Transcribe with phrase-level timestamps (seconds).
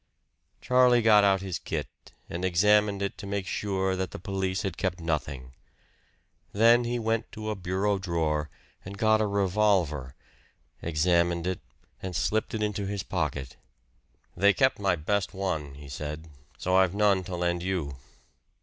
[0.61, 1.87] Charlie got out his kit
[2.27, 5.53] and examined it to make sure that the police had kept nothing.
[6.53, 8.49] Then he went to a bureau drawer
[8.83, 10.15] and got a revolver,
[10.81, 11.61] examined it
[12.01, 13.57] and slipped it into his pocket.
[14.35, 16.31] "They kept my best one," he said.
[16.57, 17.97] "So I've none to lend you."